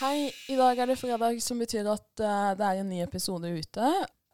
[0.00, 3.50] Hei, i dag er det fredag, som betyr at uh, det er en ny episode
[3.52, 3.88] ute.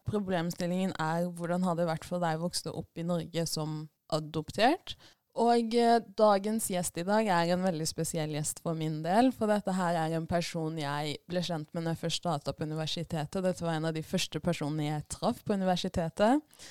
[0.07, 3.81] Problemstillingen er hvordan har det vært for deg vokste opp i Norge som
[4.15, 4.93] adoptert?
[5.35, 9.51] Og uh, dagens gjest i dag er en veldig spesiell gjest for min del, for
[9.51, 13.43] dette her er en person jeg ble kjent med når jeg først starta på universitetet.
[13.43, 16.63] Dette var en av de første personene jeg traff på universitetet.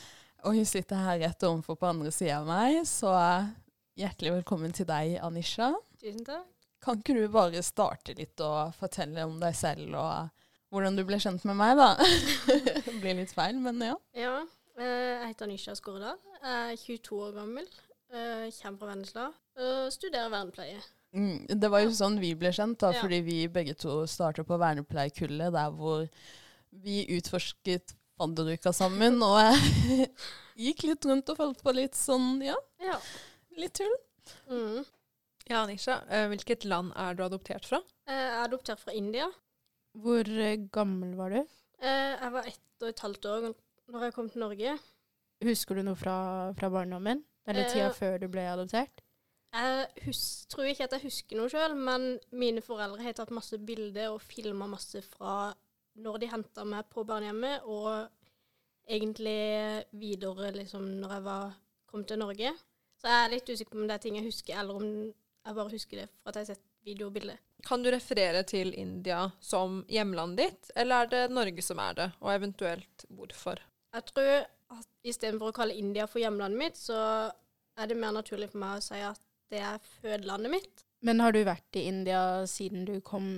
[0.48, 3.54] Og hun sitter her rett overfor på andre sida av meg, så eh,
[4.06, 5.74] hjertelig velkommen til deg, Anisha.
[6.00, 6.55] Tusen takk.
[6.84, 10.28] Kan ikke du bare starte litt og fortelle om deg selv og
[10.74, 11.94] hvordan du ble kjent med meg, da?
[12.86, 13.94] det blir litt feil, men ja.
[14.18, 14.34] Ja,
[14.76, 16.18] eh, jeg heter Nisha Skåredal.
[16.42, 17.68] Jeg er 22 år gammel.
[18.12, 19.26] eh, Kommer fra Vennesla
[19.90, 20.82] studerer vernepleie.
[21.16, 23.00] Mm, det var jo sånn vi ble kjent, da, Ja.
[23.00, 26.02] fordi vi begge to startet på vernepleiekullet, der hvor
[26.84, 30.10] vi utforsket fadderuka sammen, og jeg
[30.66, 32.98] gikk litt rundt og følte på litt sånn, ja, Ja.
[33.56, 33.96] litt tull.
[34.50, 34.84] Mm.
[35.46, 37.78] Ja, Nisha, eh, hvilket land er du adoptert fra?
[38.08, 39.28] Eh, Jeg er adoptert fra India.
[39.94, 41.42] Hvor eh, gammel var du?
[41.82, 43.44] Jeg var ett og et halvt år
[43.92, 44.78] når jeg kom til Norge.
[45.44, 47.22] Husker du noe fra, fra barndommen?
[47.46, 49.02] Eller tida Eh, før du ble adoptert?
[49.54, 53.56] Jeg hus tror ikke at jeg husker noe sjøl, men mine foreldre har tatt masse
[53.58, 55.52] bilder og filma masse fra
[55.96, 58.08] når de henta meg på barnehjemmet, og
[58.88, 61.54] egentlig videre liksom når jeg var,
[61.86, 62.50] kom til Norge.
[63.00, 65.12] Så jeg er litt usikker på om det er ting jeg husker, eller om
[65.46, 67.36] jeg bare husker det for at jeg har sett video og bilde.
[67.66, 72.08] Kan du referere til India som hjemlandet ditt, eller er det Norge som er det,
[72.20, 73.62] og eventuelt hvorfor?
[73.96, 74.32] Jeg tror
[74.76, 76.98] at istedenfor å kalle India for hjemlandet mitt, så
[77.76, 80.84] er det mer naturlig for meg å si at det er fødelandet mitt.
[81.06, 83.28] Men har du vært i India siden du kom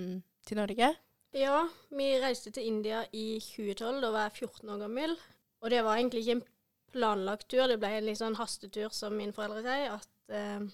[0.49, 0.95] til Norge?
[1.37, 4.01] Ja, vi reiste til India i 2012.
[4.01, 5.17] Da var jeg 14 år gammel.
[5.61, 6.47] Og det var egentlig ikke en
[6.89, 9.99] planlagt tur, det ble en litt sånn hastetur, som mine foreldre sier.
[9.99, 10.65] At, eh,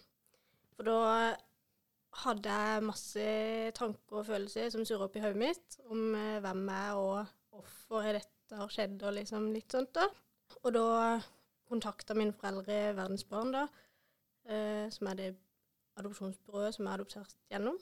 [0.75, 0.99] for da
[2.25, 3.29] hadde jeg masse
[3.79, 7.33] tanker og følelser som surra opp i hodet mitt, om eh, hvem jeg er og
[7.55, 9.95] hvorfor dette har skjedd, og liksom litt sånt.
[9.97, 10.07] da.
[10.63, 10.87] Og da
[11.71, 13.65] kontakta mine foreldre Verdensbarn, da,
[14.47, 15.31] eh, som er det
[15.99, 17.79] adopsjonsbyrået som jeg er adoptert gjennom.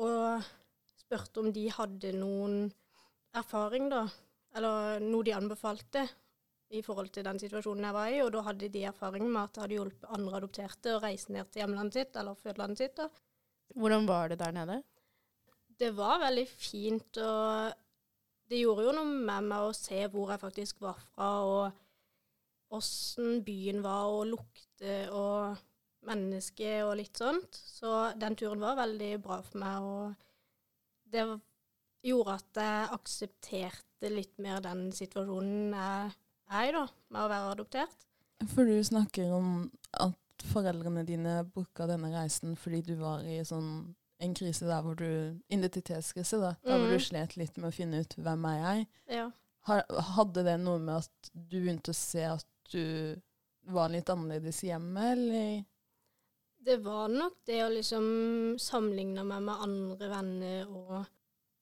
[0.00, 0.50] Og
[0.98, 2.70] spurte om de hadde noen
[3.36, 4.04] erfaring, da,
[4.56, 6.06] eller noe de anbefalte
[6.70, 9.54] i forhold til den situasjonen jeg var i, og da hadde de erfaring med at
[9.54, 12.96] det hadde hjulpet andre adopterte å reise ned til hjemlandet sitt, eller fødelandet sitt.
[13.00, 13.08] da.
[13.74, 14.80] Hvordan var det der nede?
[15.80, 17.72] Det var veldig fint, og
[18.50, 23.42] det gjorde jo noe med meg å se hvor jeg faktisk var fra, og åssen
[23.46, 25.58] byen var, og lukte og
[26.06, 27.56] menneske og litt sånt.
[27.56, 31.26] Så den turen var veldig bra for meg, og det
[32.06, 36.18] gjorde at jeg aksepterte litt mer den situasjonen jeg
[36.50, 38.06] er i, da, med å være adoptert.
[38.54, 40.16] For du snakker om at
[40.50, 45.36] foreldrene dine booka denne reisen fordi du var i sånn en krise der hvor du
[45.52, 46.54] Identitetskrise, da.
[46.64, 46.98] Der hvor Mhm.
[46.98, 48.86] du slet litt med å finne ut hvem er jeg.
[49.16, 49.30] Ja.
[50.16, 53.20] Hadde det noe med at du begynte å se at du
[53.70, 55.64] var litt annerledes hjemme, eller?
[56.62, 61.06] Det var nok det å liksom sammenligne meg med andre venner og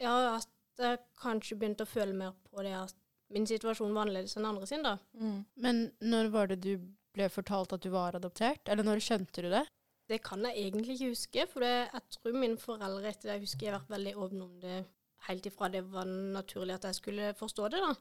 [0.01, 0.49] Ja, at
[0.79, 2.95] jeg kanskje begynte å føle mer på det at
[3.35, 4.97] min situasjon var annerledes enn andre sin, da.
[5.19, 5.41] Mm.
[5.65, 6.73] Men når var det du
[7.17, 8.69] ble fortalt at du var adoptert?
[8.69, 9.65] Eller når skjønte du det?
[10.09, 13.45] Det kan jeg egentlig ikke huske, for det, jeg tror mine foreldre etter det jeg
[13.45, 14.79] husker, har vært veldig åpne om det
[15.27, 17.95] helt ifra det var naturlig at jeg skulle forstå det, da.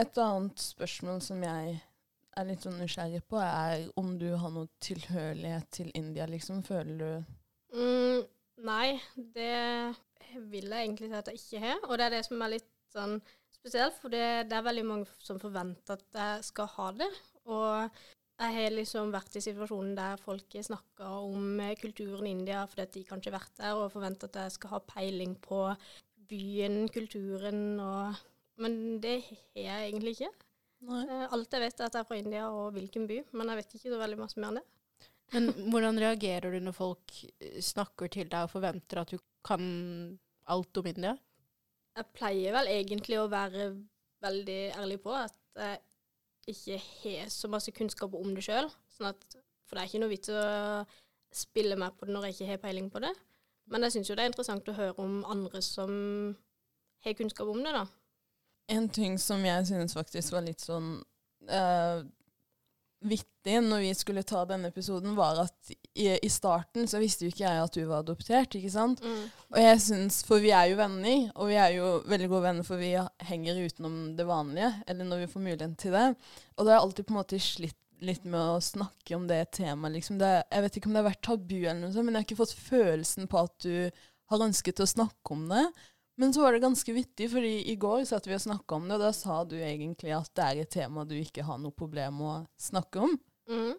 [0.00, 1.74] Et annet spørsmål som jeg
[2.32, 6.64] er litt sånn nysgjerrig på, er om du har noe tilhørighet til India, liksom.
[6.64, 7.38] Føler du
[7.72, 8.24] Mm,
[8.68, 9.94] nei, det
[10.36, 11.78] vil jeg egentlig si at jeg ikke har.
[11.88, 13.14] Og det er det som er litt sånn
[13.62, 17.08] spesielt, for det, det er veldig mange som forventer at jeg skal ha det.
[17.46, 18.02] Og
[18.42, 22.96] jeg har liksom vært i situasjonen der folk snakker om kulturen i India fordi at
[22.96, 25.60] de kanskje har vært der og forventer at jeg skal ha peiling på
[26.32, 28.28] byen, kulturen og
[28.62, 30.28] Men det har jeg egentlig ikke.
[30.86, 31.02] Nei.
[31.06, 33.58] Eh, Alt jeg vet, er at jeg er fra India og hvilken by, men jeg
[33.58, 34.66] vet ikke så veldig masse mer enn det.
[35.32, 37.14] Men hvordan reagerer du når folk
[37.64, 39.64] snakker til deg og forventer at du kan
[40.52, 41.14] alt om India?
[41.98, 43.72] Jeg pleier vel egentlig å være
[44.22, 48.70] veldig ærlig på at jeg ikke har så masse kunnskap om det sjøl.
[48.94, 49.12] Sånn
[49.66, 50.40] for det er ikke noe vits å
[51.32, 53.12] spille meg på det når jeg ikke har peiling på det.
[53.72, 55.92] Men jeg syns jo det er interessant å høre om andre som
[57.04, 57.86] har kunnskap om det, da.
[58.72, 60.94] En ting som jeg synes faktisk var litt sånn
[61.48, 62.02] eh,
[63.02, 67.32] vittig når vi skulle ta denne episoden, var at i, i starten så visste jo
[67.32, 69.02] ikke jeg at du var adoptert, ikke sant?
[69.52, 72.66] Og jeg synes, For vi er jo venner, og vi er jo veldig gode venner
[72.66, 72.94] for vi
[73.28, 76.08] henger utenom det vanlige, eller når vi får muligheten til det.
[76.56, 79.44] Og da har jeg alltid på en måte slitt litt med å snakke om det
[79.54, 79.94] temaet.
[79.94, 80.16] Liksom.
[80.18, 82.26] Det, jeg vet ikke om det har vært tabu, eller noe sånt, men jeg har
[82.26, 83.76] ikke fått følelsen på at du
[84.32, 85.62] har ønsket å snakke om det.
[86.20, 88.98] Men så var det ganske vittig, fordi i går satt vi og snakka om det,
[88.98, 92.20] og da sa du egentlig at det er et tema du ikke har noe problem
[92.26, 93.16] å snakke om.
[93.48, 93.78] Mm.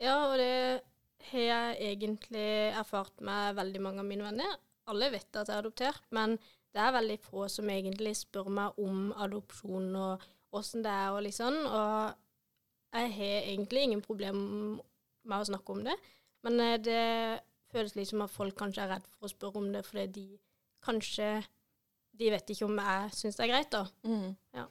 [0.00, 0.80] Ja, og det
[1.28, 4.56] har jeg egentlig erfart med veldig mange av mine venner.
[4.90, 6.38] Alle vet at jeg er adoptert, men
[6.72, 10.26] det er veldig få som egentlig spør meg om adopsjon og
[10.56, 11.60] åssen det er og sånn.
[11.66, 14.40] Og jeg har egentlig ingen problem
[15.28, 15.96] med å snakke om det,
[16.46, 17.02] men eh, det
[17.70, 20.24] føles litt som at folk kanskje er redd for å spørre om det fordi de
[20.84, 21.40] kanskje
[22.20, 23.86] De vet ikke om jeg syns det er greit, da.
[24.04, 24.34] Mm.
[24.52, 24.66] Ja.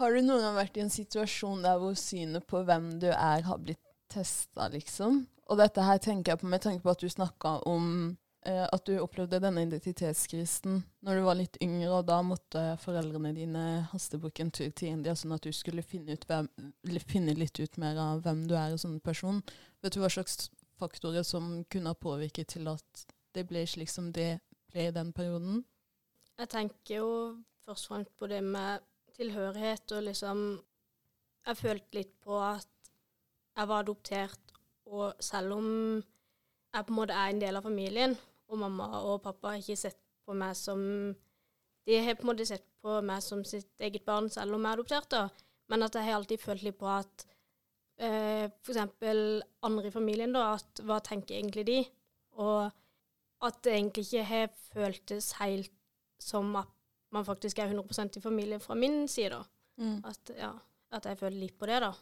[0.00, 3.44] Har du noen gang vært i en situasjon der hvor synet på hvem du er,
[3.46, 5.20] har blitt testa, liksom?
[5.50, 7.86] Og dette her tenker jeg på med tanke på at du snakka om
[8.46, 13.34] eh, at du opplevde denne identitetskrisen når du var litt yngre, og da måtte foreldrene
[13.36, 16.48] dine hastebooke en tur til India sånn at du skulle finne, ut hvem,
[17.06, 19.42] finne litt ut mer av hvem du er som person.
[19.82, 20.48] Vet du hva slags
[20.80, 24.38] faktorer som kunne ha påvirket til at det ble slik som det
[24.72, 25.62] ble i den perioden?
[26.40, 27.10] Jeg tenker jo
[27.64, 28.86] først og fremst på det med
[29.16, 30.42] tilhørighet og liksom
[31.46, 32.68] Jeg følte litt på at
[33.56, 34.52] jeg var adoptert,
[34.86, 35.68] og selv om
[36.74, 38.14] jeg på en måte er en del av familien,
[38.48, 40.80] og mamma og pappa har ikke sett på meg som
[41.88, 44.68] De har på en måte sett på meg som sitt eget barn, selv om jeg
[44.68, 45.22] er adoptert, da.
[45.72, 47.24] Men at jeg har alltid følt litt på at
[47.98, 51.78] eh, eksempel andre i familien, da, at hva tenker egentlig de?
[52.36, 52.70] Og
[53.46, 55.72] at det egentlig ikke har føltes helt
[56.20, 56.70] som at
[57.10, 59.42] man faktisk er 100% i familie fra min side, da.
[59.80, 59.98] Mm.
[60.06, 60.52] At, ja,
[60.92, 61.94] at jeg føler litt på det, da.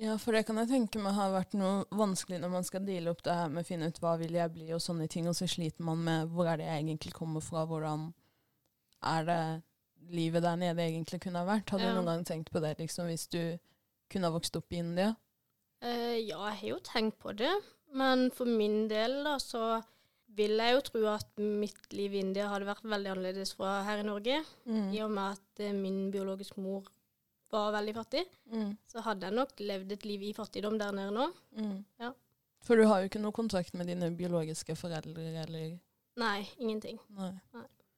[0.00, 3.12] Ja, for det kan jeg tenke meg har vært noe vanskelig når man skal deale
[3.12, 5.36] opp det her med å finne ut hva vil jeg bli og sånne ting, og
[5.36, 8.08] så sliter man med hvor er det jeg egentlig kommer fra, hvordan
[9.12, 9.42] er det
[10.12, 11.72] livet der nede egentlig kunne ha vært.
[11.72, 11.78] Ja.
[11.78, 13.58] du noen gang tenkt på det, liksom, hvis du
[14.12, 15.12] kunne ha vokst opp i India?
[15.82, 17.52] Eh, ja, jeg har jo tenkt på det,
[17.92, 19.82] men for min del da, så
[20.36, 24.00] vil jeg jo tro at mitt liv i India hadde vært veldig annerledes fra her
[24.00, 24.38] i Norge.
[24.66, 24.88] Mm.
[24.96, 26.88] I og med at eh, min biologiske mor
[27.52, 28.76] var veldig fattig, Mm.
[28.88, 31.26] så hadde jeg nok levd et liv i fattigdom der nede nå.
[31.56, 31.84] Mm.
[32.00, 32.12] Ja.
[32.64, 35.78] For du har jo ikke noe kontakt med dine biologiske foreldre, eller
[36.16, 36.98] Nei, ingenting.
[37.16, 37.32] Nei.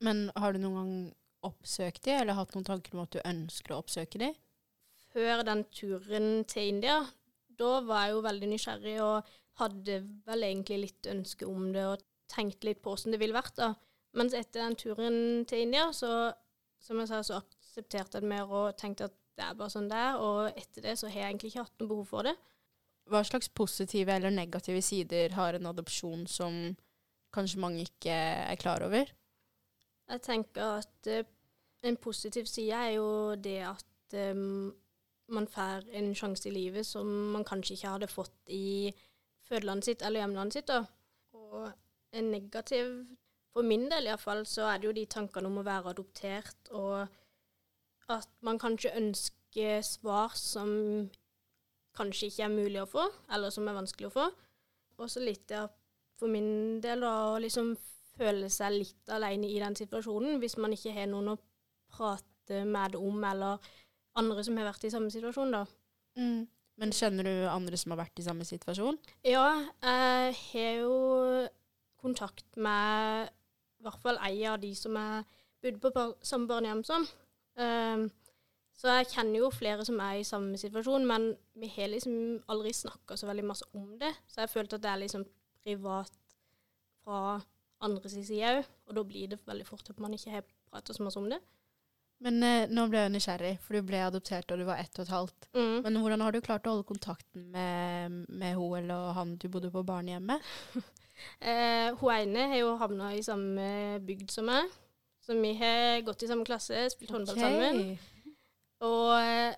[0.01, 0.95] Men har du noen gang
[1.51, 4.35] oppsøkt dem, eller hatt noen tanker om at du ønsker å oppsøke dem?
[5.15, 7.01] Før den turen til India,
[7.59, 9.29] da var jeg jo veldig nysgjerrig og
[9.61, 12.03] hadde vel egentlig litt ønske om det og
[12.35, 13.55] tenkte litt på åssen det ville vært.
[13.57, 13.75] da.
[14.19, 15.17] Mens etter den turen
[15.51, 16.33] til India, så
[16.85, 19.89] som jeg sa, så aksepterte jeg det mer og tenkte at det er bare sånn
[19.91, 20.19] det er.
[20.21, 22.35] Og etter det så har jeg egentlig ikke hatt noe behov for det.
[23.11, 26.59] Hva slags positive eller negative sider har en adopsjon som
[27.35, 29.11] kanskje mange ikke er klar over?
[30.09, 31.25] Jeg tenker at uh,
[31.85, 33.09] en positiv side er jo
[33.41, 34.73] det at um,
[35.35, 38.93] man får en sjanse i livet som man kanskje ikke hadde fått i
[39.49, 40.69] fødelandet sitt eller hjemlandet sitt.
[40.69, 40.85] da.
[41.35, 41.73] Og
[42.15, 42.91] en negativ,
[43.55, 47.07] for min del iallfall, så er det jo de tankene om å være adoptert, og
[48.11, 50.71] at man kanskje ønsker svar som
[51.95, 54.29] kanskje ikke er mulig å få, eller som er vanskelig å få.
[54.99, 55.63] Og så litt det
[56.19, 57.75] for min del da, å liksom
[58.15, 61.39] føle seg litt alene i den situasjonen, hvis man ikke har noen å
[61.95, 63.73] prate med det om, eller
[64.19, 65.65] andre som har vært i samme situasjon, da.
[66.19, 66.45] Mm.
[66.83, 68.99] Men kjenner du andre som har vært i samme situasjon?
[69.27, 69.47] Ja,
[69.83, 70.95] jeg har jo
[72.05, 73.31] kontakt med
[73.81, 75.25] i hvert fall ei av de som jeg
[75.65, 77.07] bodde på samme barnehjem som.
[77.61, 78.09] Um,
[78.75, 81.31] så jeg kjenner jo flere som er i samme situasjon, men
[81.61, 82.15] vi har liksom
[82.51, 84.11] aldri snakka så veldig masse om det.
[84.29, 85.27] Så jeg følte at det er liksom
[85.65, 86.13] privat
[87.05, 87.39] fra
[87.85, 90.97] andre sin side òg, og da blir det veldig fort at man ikke har prata
[90.97, 91.41] så masse om det.
[92.25, 95.05] Men eh, nå ble jeg nysgjerrig, for du ble adoptert da du var ett og
[95.05, 95.49] et halvt.
[95.57, 95.79] Mm.
[95.85, 99.73] Men hvordan har du klart å holde kontakten med, med hun eller han du bodde
[99.75, 100.53] på barnehjemmet?
[101.41, 104.71] Eh, hun ene har jo havna i samme bygd som meg,
[105.25, 107.99] så vi har gått i samme klasse, spilt håndball sammen.
[108.85, 109.55] Og eh,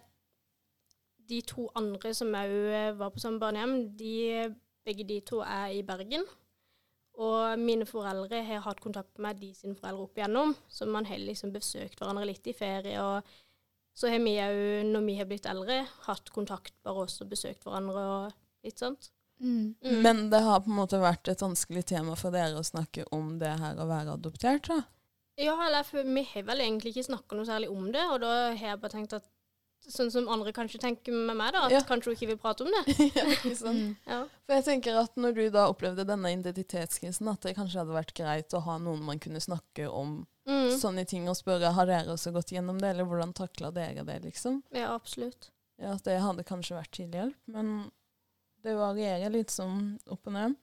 [1.29, 4.17] de to andre som òg var på samme barnehjem, de,
[4.87, 6.27] begge de to er i Bergen.
[7.17, 11.23] Og mine foreldre har hatt kontakt med de sine foreldre opp igjennom, så man har
[11.23, 13.01] liksom besøkt hverandre litt i ferie.
[13.01, 13.25] Og
[13.97, 14.59] så har vi òg,
[14.93, 19.11] når vi har blitt eldre, hatt kontakt bare oss og besøkt hverandre og litt sånt.
[19.41, 19.75] Mm.
[19.85, 20.03] Mm.
[20.03, 23.39] Men det har på en måte vært et vanskelig tema for dere å snakke om
[23.39, 24.83] det her å være adoptert, da?
[25.37, 28.31] Ja, eller for vi har vel egentlig ikke snakka noe særlig om det, og da
[28.57, 29.27] har jeg bare tenkt at
[29.87, 31.81] sånn som andre kanskje tenker med meg, da, at Ja.
[31.87, 32.95] kanskje hun ikke vil prate om det.
[33.19, 33.77] ja, ikke sant?
[33.77, 33.97] Mm.
[34.09, 34.23] Ja.
[34.47, 38.15] For jeg tenker at når du da opplevde denne identitetskrisen, at det kanskje hadde vært
[38.17, 40.71] greit å ha noen man kunne snakke om Mm.
[40.79, 44.21] sånne ting og spørre har dere også gått gjennom det, eller hvordan takla dere det,
[44.23, 44.61] liksom?
[44.71, 45.49] ja, absolutt.
[45.77, 47.91] Ja, at det hadde kanskje vært til hjelp, men
[48.67, 50.57] det varierer litt sånn opp og ned.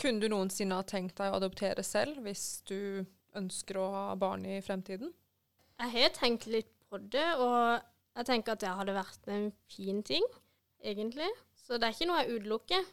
[0.00, 3.04] Kunne du noensinne ha tenkt deg å adoptere selv hvis du
[3.36, 5.12] ønsker å ha barn i fremtiden?
[5.80, 7.80] Jeg har tenkt litt på det, og
[8.16, 10.24] jeg tenker at det hadde vært en fin ting,
[10.82, 11.28] egentlig.
[11.58, 12.88] Så det er ikke noe jeg utelukker.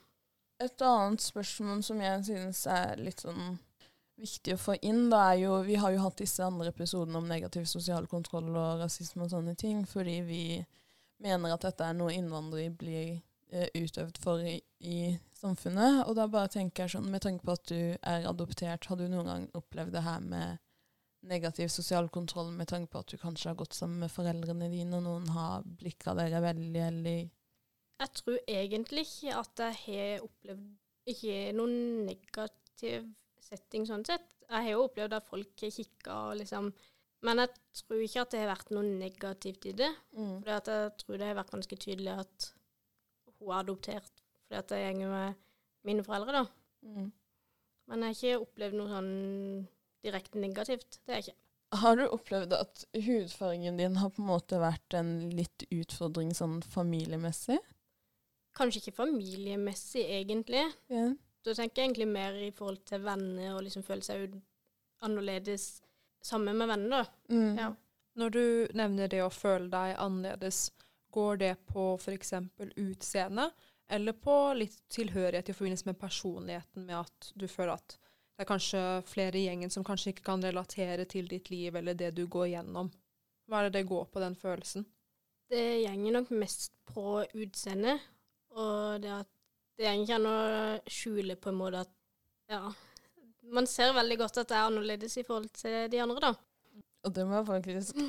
[0.63, 3.57] Et annet spørsmål som jeg synes er litt sånn
[4.17, 7.27] viktig å få inn, da er jo Vi har jo hatt disse andre episodene om
[7.29, 10.43] negativ sosial kontroll og rasisme og sånne ting, fordi vi
[11.21, 13.19] mener at dette er noe innvandrere blir
[13.51, 16.03] utøvd for i, i samfunnet.
[16.07, 19.07] Og da bare tenker jeg sånn, med tanke på at du er adoptert, har du
[19.07, 20.63] noen gang opplevd det her med
[21.27, 24.99] negativ sosial kontroll med tanke på at du kanskje har gått sammen med foreldrene dine,
[24.99, 27.23] og noen har blikka dere veldig, eller
[27.97, 30.67] Jeg tror egentlig ikke at jeg har opplevd
[31.07, 33.07] ikke noen negativ
[33.41, 34.27] setting sånn sett.
[34.47, 36.71] Jeg har jo opplevd at folk har kikka og liksom
[37.25, 37.49] Men jeg
[37.79, 39.89] tror ikke at det har vært noe negativt i det.
[40.13, 40.35] mm.
[40.43, 42.49] For jeg tror det har vært ganske tydelig at
[43.39, 45.33] hun er adoptert fordi at jeg går med
[45.87, 46.45] mine foreldre, da.
[46.87, 47.09] Mm.
[47.87, 49.11] Men jeg har ikke opplevd noe sånn
[50.05, 50.99] direkte negativt.
[51.03, 51.41] Det har jeg ikke.
[51.81, 56.61] Har du opplevd at hudfargen din har på en måte vært en litt utfordring sånn
[56.63, 57.57] familiemessig?
[58.55, 60.63] Kanskje ikke familiemessig, egentlig.
[60.91, 61.17] Yeah.
[61.43, 64.39] Da tenker jeg egentlig mer i forhold til venner, og liksom føle seg
[65.03, 65.67] annerledes
[66.23, 67.35] sammen med venner, da.
[67.35, 67.59] Mm.
[67.59, 67.69] Ja.
[68.17, 68.43] Når du
[68.79, 70.69] nevner det å føle deg annerledes,
[71.13, 72.33] går det på f.eks.
[72.75, 73.49] utseende,
[73.89, 77.97] eller på litt tilhørighet i forbindelse med personligheten, med at du føler at
[78.37, 81.97] det er kanskje flere i gjengen som kanskje ikke kan relatere til ditt liv eller
[81.97, 82.91] det du går gjennom?
[83.47, 84.85] Hva er det det går på, den følelsen?
[85.49, 88.03] Det gjenger nok mest på utseendet,
[88.53, 89.31] og det at
[89.77, 90.37] det går ikke an å
[90.89, 91.91] skjule på en måte at
[92.51, 92.61] ja,
[93.53, 96.31] man ser veldig godt at det er annerledes i forhold til de andre, da.
[97.05, 97.99] Og det må jeg faktisk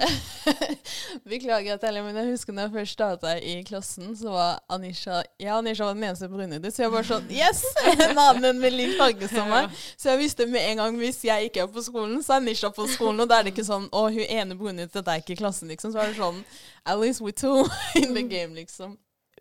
[1.29, 4.63] Beklager at jeg ler, men jeg husker når jeg først starta i klassen, så var
[4.75, 7.63] Anisha Ja, Anisha var den eneste brunhudede, så jeg var sånn Yes!
[8.09, 9.75] En annen med lik farge som meg.
[9.97, 12.73] Så jeg visste med en gang hvis jeg ikke er på skolen, så er Anisha
[12.75, 13.21] på skolen.
[13.23, 15.93] Og da er det ikke sånn Å, hun ene brunhudede er ikke i klassen, liksom.
[15.95, 16.41] Så er det sånn
[16.89, 17.67] At least we two
[18.01, 18.97] in the game, liksom.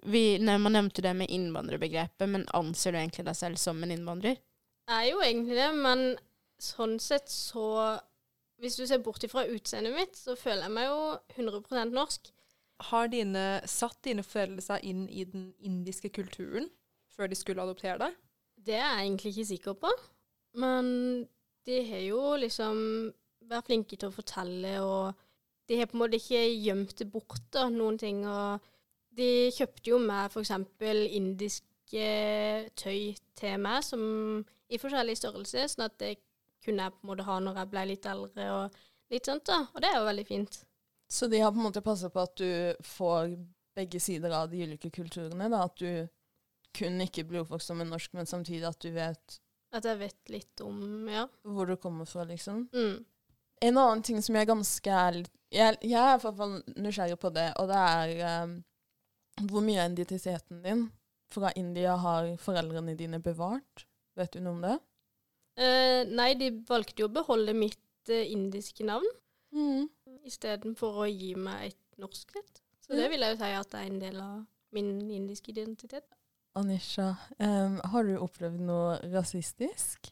[0.06, 3.92] Vi, nei, man nevnte det med innvandrerbegrepet, men anser du egentlig deg selv som en
[3.96, 4.38] innvandrer?
[4.88, 6.04] Jeg er jo egentlig det, men
[6.62, 7.98] sånn sett så
[8.58, 11.02] Hvis du ser bort ifra utseendet mitt, så føler jeg meg jo
[11.38, 12.32] 100% norsk.
[12.90, 16.70] Har dine, satt dine foreldre seg inn i den indiske kulturen
[17.14, 18.18] før de skulle adoptere deg?
[18.58, 19.92] Det er jeg egentlig ikke sikker på.
[20.58, 20.90] Men
[21.70, 22.82] de har jo liksom
[23.48, 25.14] vært flinke til å fortelle, og
[25.70, 28.24] de har på en måte ikke gjemt det bort, da, noen ting.
[28.26, 28.64] Og
[29.18, 30.54] de kjøpte jo meg f.eks.
[31.18, 32.08] indiske
[32.78, 33.02] tøy
[33.38, 34.02] til meg, som
[34.68, 36.18] i forskjellig størrelse, sånn at det
[36.68, 38.78] kunne jeg på en måte ha når jeg ble litt eldre, og
[39.16, 39.62] litt sånt, da.
[39.74, 40.60] Og det er jo veldig fint.
[41.10, 43.38] Så de har på en måte passa på at du får
[43.78, 45.48] begge sider av de ulike kulturene.
[45.54, 46.08] da, At du
[46.78, 49.38] kun ikke blir oppvokst som en norsk, men samtidig at du vet
[49.74, 51.28] At jeg vet litt om Ja.
[51.44, 52.68] hvor du kommer fra, liksom.
[52.74, 53.06] Mm.
[53.62, 57.18] En annen ting som jeg er ganske ærlig Jeg, jeg er i hvert fall nysgjerrig
[57.20, 58.64] på det, og det er um,
[59.48, 60.92] hvor mye av identiteten din
[61.32, 63.86] fra India har foreldrene dine bevart?
[64.18, 64.78] Vet du noe om det?
[65.58, 69.08] Eh, nei, de valgte jo å beholde mitt uh, indiske navn
[69.56, 69.88] Mm.
[70.28, 72.60] istedenfor å gi meg et norsk et.
[72.84, 72.98] Så mm.
[73.00, 74.42] det vil jeg jo si at det er en del av
[74.76, 76.06] min indiske identitet.
[76.60, 80.12] Anisha, um, har du opplevd noe rasistisk?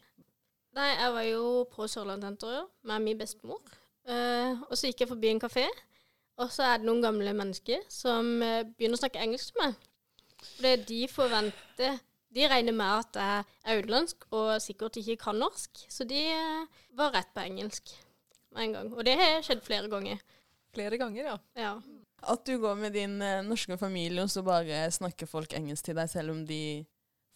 [0.75, 3.62] Nei, jeg var jo på Sørlandssenteret med min bestemor.
[4.08, 5.68] Uh, og så gikk jeg forbi en kafé,
[6.40, 9.92] og så er det noen gamle mennesker som begynner å snakke engelsk med meg.
[10.56, 12.00] Fordi de forventer
[12.36, 16.65] De regner med at jeg er utenlandsk og sikkert ikke kan norsk, så de eh,
[16.98, 17.84] var rett på engelsk
[18.56, 18.88] med en gang.
[18.96, 20.18] Og det har skjedd flere ganger.
[20.75, 21.38] Flere ganger, ja.
[21.56, 21.74] Ja.
[22.27, 25.96] At du går med din eh, norske familie, og så bare snakker folk engelsk til
[25.96, 26.62] deg, selv om de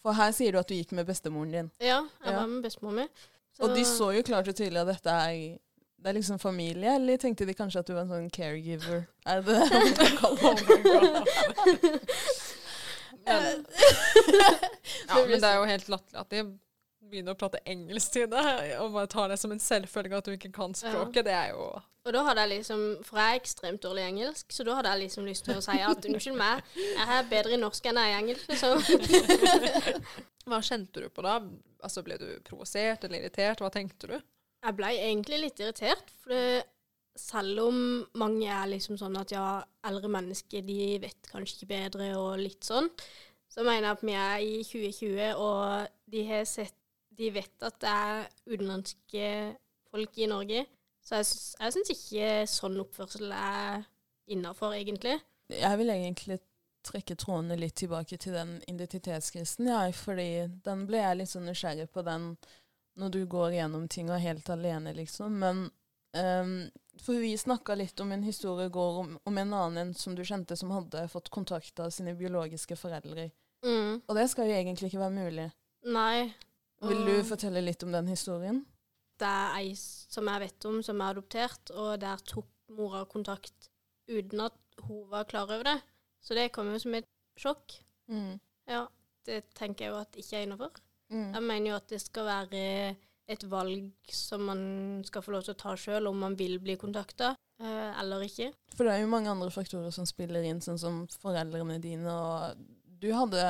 [0.03, 1.72] For her sier du at du gikk med bestemoren din.
[1.84, 2.39] Ja, jeg Ja.
[2.39, 3.10] var med bestemoren min.
[3.56, 3.63] Så...
[3.63, 5.58] Og de så jo klart og tydelig at dette er
[6.00, 9.03] det er liksom familie, eller tenkte de kanskje at du var en sånn caregiver?
[9.27, 9.60] Er det det
[13.27, 13.65] man
[15.10, 16.44] ja, men det er jo helt latterlig at de
[17.10, 20.36] begynner å prate engelsk til deg, og bare tar det som en selvfølge at du
[20.36, 21.25] ikke kan språket.
[21.25, 21.70] Det er jo
[22.06, 24.94] Og da hadde jeg liksom, For jeg er ekstremt dårlig i engelsk, så da hadde
[24.94, 28.01] jeg liksom lyst til å si at unnskyld meg, jeg er bedre i norsk enn
[28.01, 28.51] jeg er i engelsk.
[28.51, 28.75] liksom.
[30.50, 31.39] Hva kjente du på da?
[31.84, 33.62] Altså, Ble du provosert eller irritert?
[33.63, 34.20] Hva tenkte du?
[34.60, 36.63] jeg ble egentlig litt irritert, for det,
[37.20, 37.78] selv om
[38.20, 39.46] mange er liksom sånn at ja,
[39.88, 42.89] eldre mennesker de vet kanskje ikke bedre og litt sånn,
[43.50, 46.75] så mener jeg at vi er i 2020, og de har sett
[47.20, 49.56] De vet at det er utenlandske
[49.91, 50.62] folk i Norge.
[51.03, 53.82] Så jeg, syns- jeg syns ikke sånn oppførsel er
[54.32, 55.18] innafor, egentlig.
[55.51, 56.38] Jeg vil egentlig
[56.88, 60.29] trekke trådene litt tilbake til den identitetskrisen, jeg, fordi
[60.63, 62.29] den ble jeg litt sånn nysgjerrig på den
[63.00, 65.36] når du går gjennom ting og er helt alene, liksom.
[65.44, 65.65] Men
[66.15, 66.56] ehm,
[67.00, 70.15] For vi snakka litt om en historie i går om, om en annen en som
[70.15, 73.29] du kjente, som hadde fått kontakt av sine biologiske foreldre.
[73.65, 74.01] Mm.
[74.06, 75.48] Og det skal jo egentlig ikke være mulig.
[75.88, 76.29] Nei.
[76.84, 78.62] Vil du fortelle litt om den historien?
[79.20, 83.70] Det er ei som jeg vet om, som er adoptert, og der tok mora kontakt
[84.10, 84.56] uten at
[84.88, 85.79] hun var klar over det.
[86.24, 87.08] Så det kom jo som et
[87.39, 87.75] sjokk.
[88.12, 88.39] Mm.
[88.70, 88.86] Ja,
[89.27, 90.79] det tenker jeg jo at ikke er innafor.
[91.10, 91.34] Mm.
[91.34, 92.63] Jeg mener jo at det skal være
[93.29, 94.62] et valg som man
[95.05, 98.50] skal få lov til å ta sjøl, om man vil bli kontakta eh, eller ikke.
[98.75, 102.09] For det er jo mange andre faktorer som spiller inn, sånn som foreldrene dine.
[102.09, 102.57] og
[103.00, 103.43] du hadde,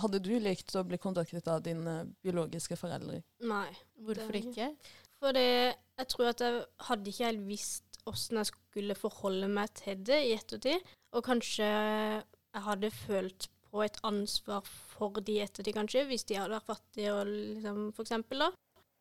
[0.00, 3.20] hadde du likt å bli kontaktet av dine biologiske foreldre?
[3.44, 3.68] Nei.
[4.00, 4.72] Hvorfor Det- ikke?
[5.20, 9.96] For jeg tror at jeg hadde ikke helt visst åssen jeg skulle forholde meg til
[10.02, 10.80] det i ettertid.
[11.12, 16.56] Og kanskje jeg hadde følt på et ansvar for de ettertid, kanskje, hvis de hadde
[16.56, 18.50] vært fattige, og liksom, for eksempel, da.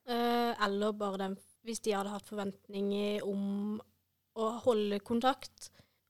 [0.09, 1.37] Eh, eller bare den,
[1.67, 3.79] hvis de hadde hatt forventninger om
[4.39, 5.69] å holde kontakt,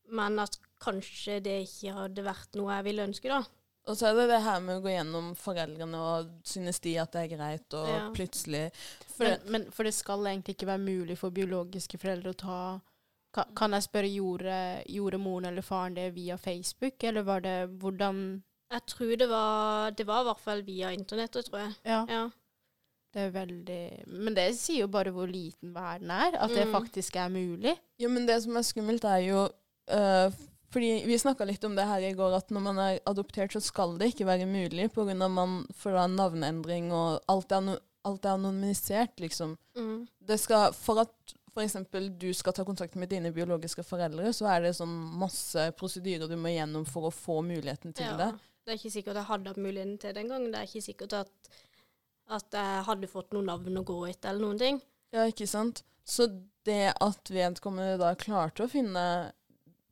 [0.09, 3.41] men at kanskje det ikke hadde vært noe jeg ville ønske, da.
[3.89, 7.11] Og så er det det her med å gå gjennom foreldrene, og synes de at
[7.15, 8.09] det er greit, og Ja.
[8.13, 8.71] plutselig
[9.07, 12.59] for Men, men for det skal egentlig ikke være mulig for biologiske foreldre å ta
[13.31, 17.69] Kan, kan jeg spørre, gjorde, gjorde moren eller faren det via Facebook, eller var det
[17.79, 21.75] hvordan Jeg tror det var Det var i hvert fall via internettet, tror jeg.
[21.85, 22.05] Ja.
[22.09, 22.29] Ja.
[23.13, 26.35] Det er veldig Men det sier jo bare hvor liten verden er.
[26.37, 26.71] At det Mm.
[26.75, 27.75] faktisk er mulig.
[27.99, 29.47] Jo, men det som er skummelt, er jo
[29.91, 30.29] uh,
[30.69, 33.59] Fordi vi snakka litt om det her i går, at når man er adoptert, så
[33.59, 35.27] skal det ikke være mulig pga.
[35.27, 39.57] man får da navneendring, og alt er, no, alt er anonymisert, liksom.
[39.75, 40.07] Mm.
[40.21, 41.09] Det skal, for at
[41.55, 41.75] f.eks.
[42.19, 46.35] du skal ta kontakt med dine biologiske foreldre, så er det sånn masse prosedyrer du
[46.37, 48.15] må gjennom for å få muligheten til Ja.
[48.17, 48.39] det.
[48.65, 50.51] Det er ikke sikkert jeg hadde hatt muligheten til den gangen.
[50.51, 51.31] Det er ikke sikkert at,
[52.29, 54.81] at jeg hadde fått noen navn å gå etter, eller noen ting.
[55.15, 55.83] Ja, ikke sant?
[56.05, 56.27] Så
[56.65, 59.31] det at vedkommende da klarte å finne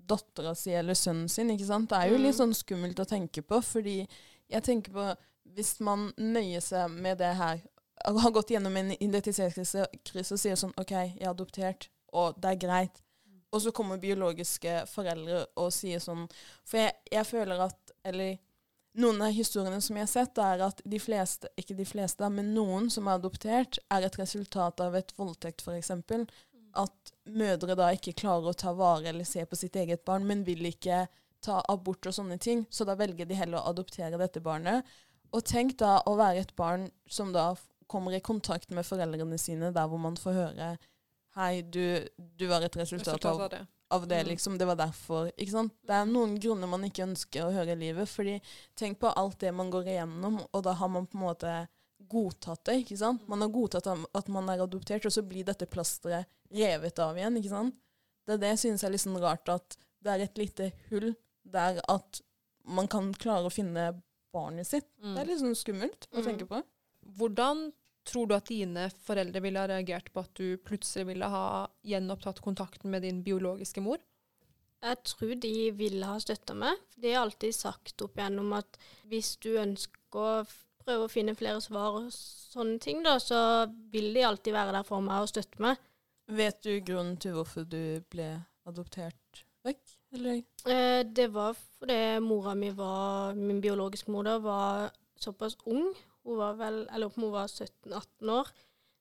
[0.07, 2.23] dattera si eller sønnen sin, ikke sant, det er jo Mm.
[2.23, 4.07] litt sånn skummelt å tenke på, fordi
[4.49, 5.07] jeg tenker på
[5.55, 7.61] hvis man nøyer seg med det her,
[8.05, 12.61] har gått gjennom en identitetskrise og sier sånn OK, jeg er adoptert, og det er
[12.67, 13.01] greit,
[13.51, 16.27] og så kommer biologiske foreldre og sier sånn
[16.65, 18.37] For jeg, jeg føler at Eller
[18.97, 22.53] noen av historiene som jeg har sett, er at de fleste, ikke de fleste, men
[22.55, 25.93] noen som er adoptert, er et resultat av et voldtekt, f.eks.
[26.77, 30.45] At mødre da ikke klarer å ta vare eller se på sitt eget barn, men
[30.47, 31.05] vil ikke
[31.45, 32.65] ta abort og sånne ting.
[32.69, 34.85] Så da velger de heller å adoptere dette barnet.
[35.33, 37.51] Og tenk da å være et barn som da
[37.87, 40.75] kommer i kontakt med foreldrene sine, der hvor man får høre
[41.37, 43.59] Hei, du, du var et resultat Resultat av av det.
[43.91, 44.27] Av det, Mm.
[44.27, 44.57] liksom.
[44.57, 45.31] Det var derfor.
[45.37, 45.73] Ikke sant?
[45.85, 48.07] Det er noen grunner man ikke ønsker å høre i livet.
[48.07, 48.41] fordi
[48.75, 51.67] tenk på alt det man går igjennom, og da har man på en måte
[52.09, 52.83] godtatt det.
[52.85, 53.27] ikke sant?
[53.27, 57.37] Man har godtatt at man er adoptert, og så blir dette plasteret revet av igjen.
[57.37, 57.75] ikke sant?
[58.25, 61.15] Det er det jeg synes er litt sånn rart, at det er et lite hull
[61.45, 62.21] der at
[62.65, 64.01] man kan klare å finne
[64.33, 64.85] barnet sitt.
[65.01, 66.25] Det er litt sånn skummelt å Mm.
[66.25, 66.63] tenke på.
[67.17, 67.71] Hvordan
[68.07, 71.47] tror du at dine foreldre ville ha reagert på at du plutselig ville ha
[71.87, 73.99] gjenopptatt kontakten med din biologiske mor?
[74.83, 76.77] Jeg tror de ville ha støtta meg.
[76.95, 78.77] De har alltid sagt opp igjennom at
[79.09, 80.45] hvis du ønsker å
[80.83, 83.39] prøve å finne flere svar og sånne ting, da, så
[83.91, 85.81] vil de alltid være der for meg og støtte meg.
[86.27, 88.29] Vet du grunnen til hvorfor du ble
[88.67, 89.95] adoptert vekk?
[90.15, 90.43] Eller?
[90.67, 95.89] Eh, det var fordi mora mi var Min biologiske mor da var såpass ung.
[96.27, 98.49] Hun var vel om hun var 17-18 år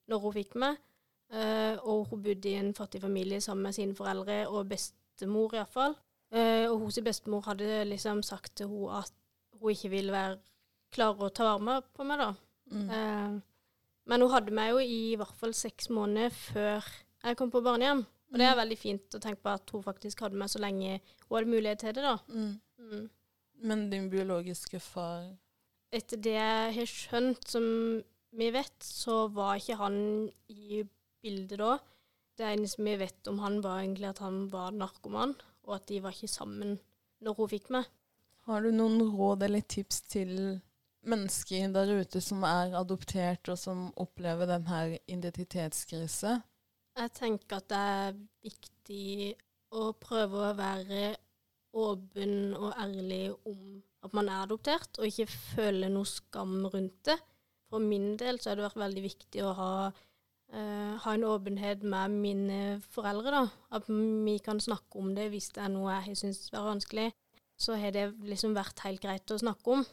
[0.07, 0.77] når hun fikk meg.
[1.27, 5.97] Uh, og hun bodde i en fattig familie sammen med sine foreldre og bestemor, iallfall.
[6.31, 9.11] Uh, og hennes bestemor hadde liksom sagt til henne at
[9.59, 10.37] hun ikke ville være
[10.95, 12.29] klare å ta vare på meg, da.
[12.71, 12.87] Mm.
[12.91, 13.73] Uh,
[14.07, 16.87] men hun hadde meg jo i hvert fall seks måneder før
[17.25, 18.05] jeg kom på barnehjem.
[18.31, 20.99] Og det er veldig fint å tenke på at hun faktisk hadde meg så lenge
[21.27, 22.15] hun hadde mulighet til det, da.
[22.31, 22.55] Mm.
[22.87, 23.05] Mm.
[23.67, 25.27] Men din biologiske far
[25.95, 27.67] Etter det jeg har skjønt, som
[28.37, 29.99] vi vet, så var ikke han
[30.51, 30.83] i
[31.23, 31.77] bildet da.
[32.37, 35.33] Det eneste vi vet om han, var egentlig at han var narkoman,
[35.65, 36.75] og at de var ikke sammen
[37.23, 37.87] når hun fikk meg.
[38.47, 40.33] Har du noen råd eller tips til
[41.07, 45.07] mennesker der ute som er adoptert, og som opplever denne identitetskrisen?
[45.17, 46.37] identitetskrise?
[46.97, 49.33] Jeg tenker at det er viktig
[49.77, 51.11] å prøve å være
[51.77, 57.17] åpen og ærlig om at man er adoptert, og ikke føle noe skam rundt det.
[57.67, 61.83] For min del så har det vært veldig viktig å ha, uh, ha en åpenhet
[61.83, 62.59] med mine
[62.93, 63.41] foreldre.
[63.41, 63.43] da.
[63.75, 67.09] At vi kan snakke om det hvis det er noe jeg syns er vanskelig.
[67.57, 69.85] Så har det liksom vært helt greit å snakke om.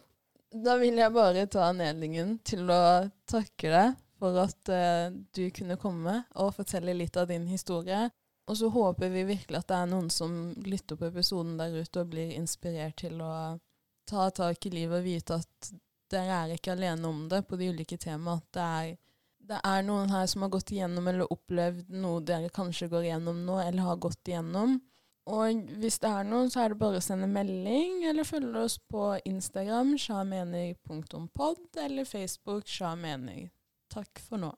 [0.54, 5.80] Da vil jeg bare ta anledningen til å takke deg for at uh, du kunne
[5.80, 8.06] komme og fortelle litt av din historie.
[8.44, 12.02] Og så håper vi virkelig at det er noen som lytter på episoden der ute
[12.02, 13.56] og blir inspirert til å
[14.08, 15.72] ta tak i livet og vite at
[16.12, 18.40] dere er ikke alene om det på de ulike temaene.
[18.40, 18.96] At det er,
[19.50, 23.44] det er noen her som har gått igjennom eller opplevd noe dere kanskje går igjennom
[23.46, 24.78] nå, eller har gått igjennom.
[25.24, 28.76] Og hvis det er noen, så er det bare å sende melding, eller følge oss
[28.92, 33.48] på Instagram, sjamener.pod, eller Facebook sjamener.
[33.94, 34.52] Takk for nå.